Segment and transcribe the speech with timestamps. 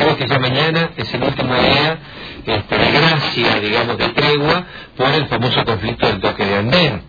[0.00, 1.98] creo que ya mañana es el último día
[2.46, 4.64] este, de gracia, digamos, de tregua
[4.96, 7.02] por el famoso conflicto del toque de andén.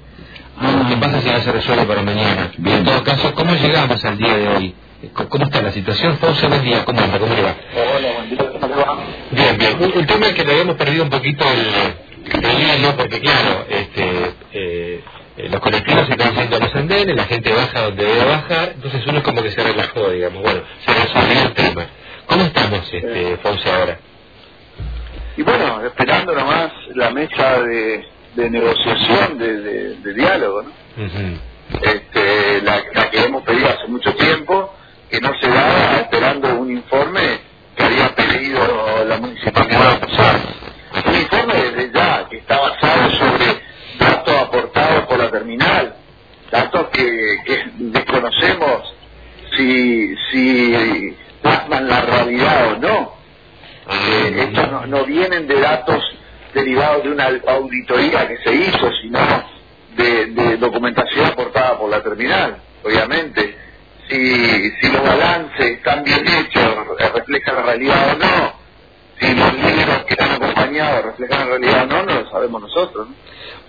[0.60, 0.86] Ah.
[0.90, 2.52] ¿Qué pasa si no se resuelve para mañana?
[2.58, 2.78] Bien.
[2.80, 4.76] En todo caso, ¿cómo llegamos al día de hoy?
[5.14, 6.18] ¿Cómo- ¿Cómo está la situación?
[6.18, 6.86] Fausto, buen día.
[6.86, 7.18] ¿Cómo anda?
[7.18, 7.56] ¿Cómo le va?
[7.96, 8.98] Hola, buen día, ¿cómo le va?
[9.32, 9.78] Bien, bien.
[9.96, 15.04] Un, tema que le habíamos perdido un poquito el, el hilo, porque claro, este, eh,
[15.50, 19.02] los colectivos se están yendo a los andenes, la gente baja donde debe bajar, entonces
[19.08, 20.44] uno como que se relajó, digamos.
[20.44, 21.86] Bueno, se resolvió el tema.
[22.28, 22.44] ¿Cómo
[22.78, 24.00] estamos, este, Fausto, ahora?
[25.38, 30.70] Y bueno, esperando nomás la mesa de, de negociación, de, de- de diálogo, ¿no?
[31.06, 31.40] Ujú.
[31.84, 34.74] Este, la, la que hemos pedido hace mucho tiempo,
[35.10, 37.40] que no se daba esperando un informe
[37.76, 40.40] que había pedido la municipalidad de Posada.
[41.08, 43.62] Un informe desde ya, que está basado sobre
[44.00, 45.96] datos aportados por la terminal,
[46.52, 48.94] datos que, que desconocemos
[49.56, 53.14] si, si plasman la realidad o no.
[54.34, 56.04] Eh, estos no, no vienen de datos
[56.54, 59.20] derivados de una auditoría que se hizo, sino
[59.96, 63.58] de, de documentación aportada por la terminal, obviamente.
[64.10, 66.76] Si, si los balances están bien hechos,
[67.14, 68.54] reflejan la realidad o no,
[69.20, 73.08] si los libros que han acompañado reflejan la realidad o no, no lo sabemos nosotros.
[73.08, 73.16] ¿no?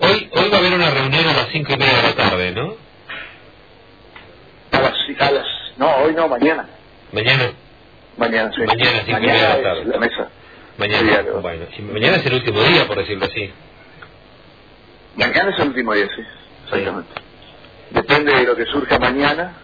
[0.08, 2.50] Hoy, hoy va a haber una reunión a las cinco y media de la tarde,
[2.52, 2.74] ¿no?
[4.72, 6.66] A las, a las- no, hoy no, mañana.
[7.12, 7.52] Mañana.
[8.16, 8.62] Mañana, sí.
[8.62, 9.84] Mañana, cinco y media de la tarde.
[9.86, 10.28] la mesa.
[10.78, 11.22] Mañana.
[11.40, 13.52] Bueno, y mañana es el último día, por decirlo así.
[15.16, 16.22] Mañana es el último día, sí,
[16.64, 17.12] exactamente.
[17.90, 19.56] Depende de lo que surja mañana,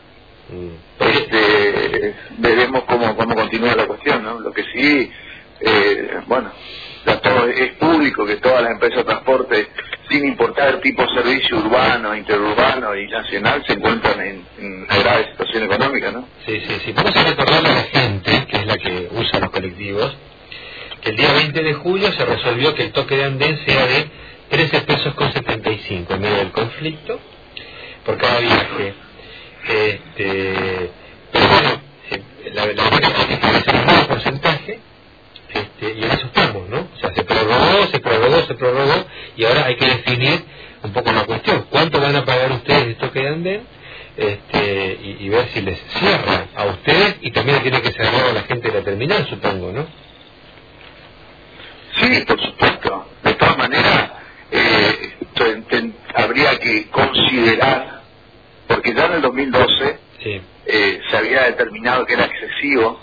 [0.51, 0.71] Mm.
[0.99, 4.41] Este, veremos cómo, cómo continúa la cuestión, ¿no?
[4.41, 5.13] Lo que sí,
[5.61, 6.51] eh, bueno,
[7.07, 9.69] ya todo es público que todas las empresas de transporte,
[10.09, 14.97] sin importar el tipo de servicio urbano, interurbano y nacional, se encuentran en, en una
[14.97, 16.27] grave situación económica, ¿no?
[16.47, 16.93] Sí, sí, sí.
[16.93, 20.17] Vamos a recordarle a la gente, que es la que usa los colectivos,
[21.09, 24.11] el día 20 de julio se resolvió que el toque de andén sea de
[24.51, 27.19] 13 pesos con 75 en medio del conflicto
[28.05, 28.95] por cada viaje.
[29.69, 30.91] Este,
[31.33, 34.81] pero bueno, eh, la, verdad es que es un porcentaje
[35.49, 36.89] este, y en eso estamos, ¿no?
[36.95, 39.07] O sea, se prorrogó, se prorrogó, se prorrogó
[39.37, 40.45] y ahora hay que definir
[40.83, 41.67] un poco la cuestión.
[41.71, 43.63] ¿Cuánto van a pagar ustedes de toque de andén?
[44.15, 48.33] Este, y, y ver si les cierra a ustedes y también tiene que cerrar a
[48.33, 50.08] la gente de la terminal, supongo, ¿no?
[52.01, 53.09] Sí, por supuesto.
[53.25, 54.11] De todas maneras,
[54.51, 58.03] eh, ten- ten- habría que considerar,
[58.67, 60.41] porque ya en el 2012 Sí.
[60.67, 63.01] eh, se había determinado que era excesivo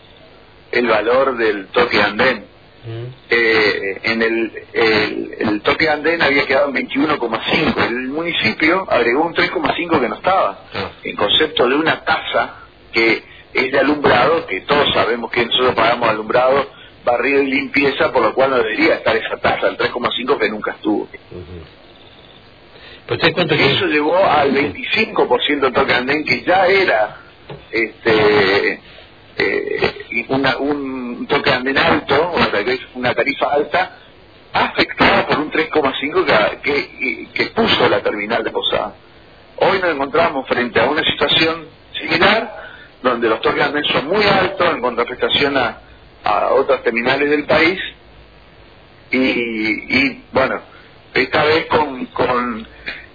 [0.72, 2.46] el valor del toque andén.
[2.86, 3.06] Mm.
[3.32, 7.88] Eh, en el, el, el toque andén había quedado en 21,5.
[7.88, 10.60] El municipio agregó un 3,5 que no estaba.
[10.74, 10.92] Ah.
[11.04, 12.56] En concepto de una tasa
[12.94, 13.24] que
[13.54, 16.70] es de alumbrado, que todos sabemos que nosotros pagamos alumbrado,
[17.06, 20.72] barrido y limpieza, por lo cual no debería estar esa tasa, el 3,5 que nunca
[20.72, 21.08] estuvo.
[23.08, 23.66] Pero cuánto que...
[23.72, 27.18] Eso llevó al 25% de toque andén, que ya era
[27.72, 28.82] este
[29.38, 33.92] eh, una- un toque andén alto, una tarifa, una tarifa alta,
[34.54, 38.96] afectada por un 3,5 que, que, que puso la terminal de Posada.
[39.58, 41.68] Hoy nos encontramos frente a una situación
[42.00, 42.56] similar,
[43.04, 45.78] donde los toques andén son muy altos en contraprestación a,
[46.26, 47.80] a otras terminales del país,
[49.12, 50.60] y, y, bueno,
[51.14, 52.68] esta vez con, con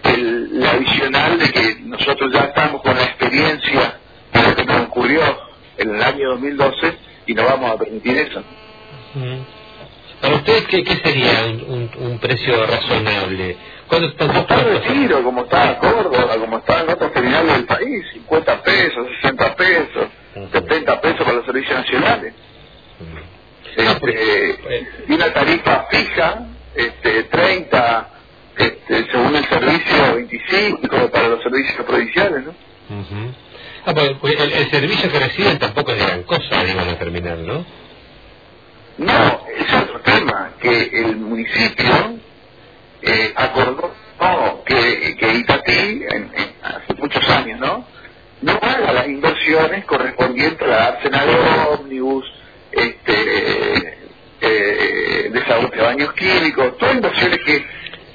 [0.05, 3.99] el, la adicional de que nosotros ya estamos con la experiencia
[4.33, 5.21] de lo que nos ocurrió
[5.77, 6.95] en el año 2012
[7.27, 8.43] y no vamos a permitir eso.
[10.21, 13.57] Para ustedes, ¿qué, qué sería un, un, un precio razonable?
[13.89, 18.05] ¿Cuánto están Como está retiro, como está Córdoba, como está en otras terminales del país,
[18.13, 20.07] 50 pesos, 60 pesos,
[20.37, 20.49] Ujú.
[20.53, 22.35] 70 pesos para los servicios nacionales.
[23.77, 28.09] No, Este, y una tarifa fija, este, 30,
[28.57, 32.55] este, según el servicio, 25 para los servicios provinciales, ¿no?
[33.87, 36.99] Ah, pues, pues, el, el servicio que reciben tampoco es de gran cosa, digo, la
[36.99, 37.65] terminal, ¿no?
[38.99, 42.19] No, es otro tema, que el municipio
[43.03, 47.87] eh, acordó no, que, que Itatí, en- en- hace muchos años, ¿no?
[48.43, 52.31] No haga las inversiones correspondientes a la arsenal de ómnibus,
[52.73, 53.99] este,
[55.33, 57.65] de baños químicos, todas inversiones que,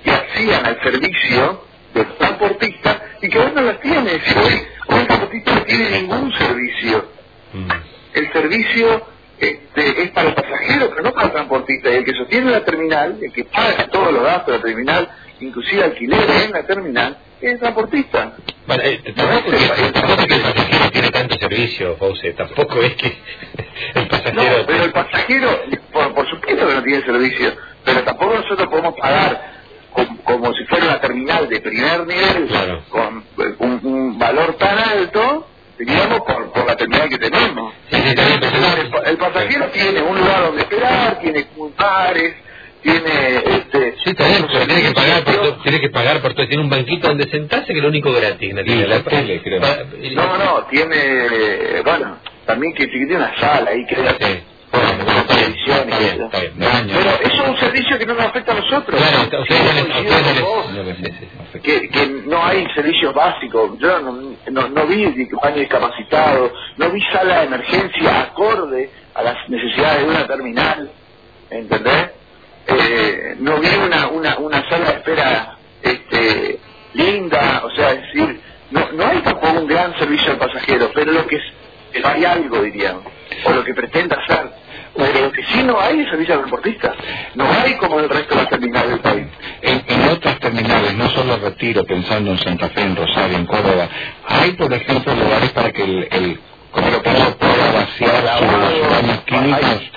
[0.04, 4.20] que hacían al servicio del transportista y que hoy no las tiene.
[4.26, 7.16] Si hoy, hoy el transportista no tiene ningún servicio
[7.56, 7.70] Mm.
[8.16, 9.08] el servicio
[9.40, 11.90] este, es para el pasajero, pero no para el transportista.
[11.90, 15.10] Y el que sostiene la terminal, el que paga todos los gastos de la terminal,
[15.40, 18.34] inclusive alquiler en la terminal, es el transportista.
[18.68, 23.18] Bueno, eh, tampoco, que, tampoco que el pasajero tiene tanto servicio, Fauce, tampoco es que
[23.95, 24.42] el pasajero...
[24.60, 25.50] No, pero el pasajero
[25.92, 29.54] por, por supuesto que no tiene servicio, pero tampoco nosotros podemos pagar
[29.92, 32.83] com- como si fuera una terminal de primer nivel Claro.
[32.89, 37.74] con eh, un, un valor tan alto, digamos, por, por la terminal que tenemos.
[37.92, 38.16] Sí, sí,
[38.81, 41.48] el, pa- el pasajero tiene un lugar donde esperar, tiene
[41.78, 42.33] bares,
[42.81, 43.36] tiene...
[43.45, 46.48] Este, Sí, está bien, pero tiene que pagar por todo, tiene que pagar por todo.
[46.48, 48.54] Tiene un banquito donde sentarse que es lo único gratis.
[48.54, 48.62] ¿no?
[48.88, 49.60] La tele, creo.
[49.60, 54.44] No, no, tiene, bueno, también que, que tiene una sala ahí que Sí.
[55.27, 56.53] Televisión y bien, está bien.
[56.57, 59.01] Pero eso es un servicio que no nos afecta a nosotros.
[59.01, 60.44] Claro, ustedes ustedes
[61.63, 63.77] que, que no hay servicios básicos.
[63.80, 65.06] Yo no, no, no vi
[65.42, 70.92] baño discapacitado, no vi sala de emergencia acorde a las necesidades de una terminal,
[71.50, 72.09] ¿entendés?
[72.68, 76.59] Eh, no vi una, una, una sala de espera este,
[76.94, 81.12] linda, o sea, es decir, no, no hay tampoco un gran servicio al pasajero, pero
[81.12, 81.44] lo que es,
[81.95, 83.06] pero hay algo, diríamos,
[83.45, 84.50] o lo que pretende hacer.
[84.97, 86.94] Pero lo que sí no hay es servicio transportista.
[87.36, 89.27] No hay como en el resto de las terminales del país.
[89.62, 93.88] En, en otras terminales, no solo Retiro, pensando en Santa Fe, en Rosario, en Córdoba,
[94.27, 96.39] hay, por ejemplo, lugares para que el, el
[96.71, 99.92] conductor pueda vaciar sus baños químicos.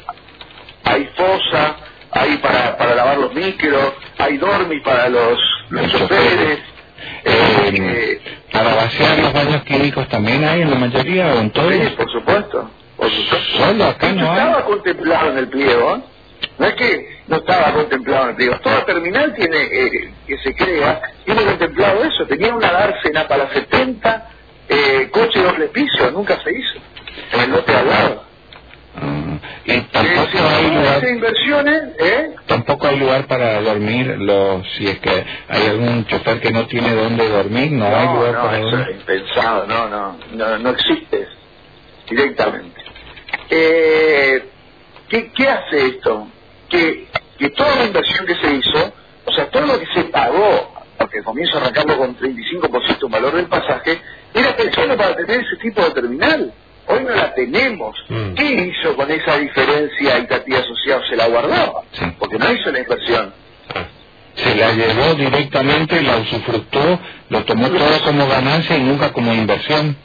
[0.85, 1.77] hay fosa,
[2.13, 5.39] hay para, para lavar los micros, hay dormis para los,
[5.71, 6.59] los Los choferes.
[7.25, 8.21] Eh, eh,
[8.53, 11.73] para vaciar los baños químicos también hay en la mayoría o en todos.
[11.73, 12.71] sí, por supuesto.
[12.97, 13.59] Por supuesto.
[13.59, 14.39] Solo acá no hay.
[14.39, 15.97] estaba contemplado en el pliego.
[15.97, 16.01] ¿eh?
[16.59, 18.59] No es que no estaba contemplado en el pliego.
[18.61, 22.27] Toda terminal tiene eh, que se crea, tiene contemplado eso.
[22.27, 24.29] Tenía una dársena para 70
[24.69, 26.79] eh, coches doble piso, nunca se hizo.
[27.33, 28.28] En el lote al lado.
[29.65, 32.35] Y tampoco hay no lugar, inversiones, ¿eh?
[32.47, 36.95] tampoco hay lugar para dormir los, si es que hay algún chofer que no tiene
[36.95, 38.89] dónde dormir, no, hay lugar no, para eso dormir.
[38.89, 41.29] es impensado, no, no, no, no existe
[42.09, 42.81] directamente.
[43.51, 44.45] Eh,
[45.09, 46.29] ¿qué, ¿Qué hace esto?
[46.69, 47.07] Que,
[47.39, 48.93] que toda la inversión que se hizo,
[49.25, 53.35] o sea, todo lo que se pagó, porque comienzo a arrancarlo con 35% un valor
[53.35, 54.01] del pasaje,
[54.35, 56.53] era pensado para tener ese tipo de terminal.
[56.89, 57.97] Hoy no la tenemos.
[58.09, 58.35] Mm.
[58.35, 61.03] ¿Qué hizo con esa diferencia equitativa social?
[61.09, 62.05] Se la guardó, Sí.
[62.19, 63.35] porque no hizo la inversión.
[63.75, 63.85] Ah.
[64.35, 69.97] Se la llevó directamente, la usufructó, lo tomó todo como ganancia y nunca como inversión.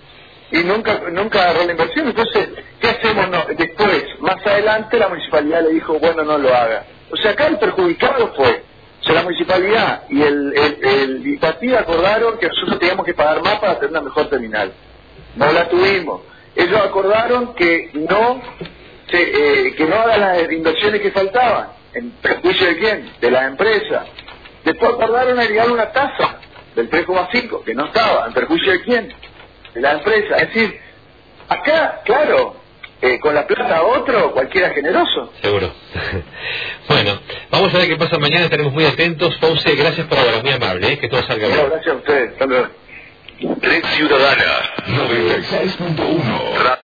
[0.51, 2.07] y nunca nunca agarró la inversión.
[2.09, 2.49] Entonces,
[2.79, 3.43] ¿qué hacemos no?
[3.57, 4.03] después?
[4.19, 6.85] Más adelante la municipalidad le dijo, bueno, no lo haga.
[7.11, 8.63] O sea, acá el perjudicado fue,
[9.01, 13.41] o sea, la municipalidad y el, el, el Itati acordaron que nosotros teníamos que pagar
[13.43, 14.71] más para tener una mejor terminal.
[15.35, 16.21] No la tuvimos.
[16.55, 18.41] Ellos acordaron que no
[19.09, 19.21] se,
[19.67, 21.69] eh, que no hagan las inversiones que faltaban.
[21.93, 23.11] ¿En perjuicio de quién?
[23.21, 24.05] De la empresa.
[24.63, 26.39] Después acordaron agregar una tasa
[26.75, 28.27] del 3,5, que no estaba.
[28.27, 29.13] ¿En perjuicio de quién?
[29.73, 30.37] de la empresa.
[30.37, 30.79] Es decir,
[31.49, 32.55] acá, claro,
[33.01, 35.31] eh, con la plata a otro, cualquiera generoso.
[35.41, 35.71] Seguro.
[36.87, 37.19] bueno,
[37.49, 39.37] vamos a ver qué pasa mañana, estaremos muy atentos.
[39.39, 40.99] Fauce, gracias por ahora, muy amable, ¿eh?
[40.99, 41.59] que todo salga bien.
[41.59, 42.31] Bueno, gracias a ustedes.
[42.33, 42.67] Hasta luego.
[43.39, 46.79] Red Ciudadana 96.1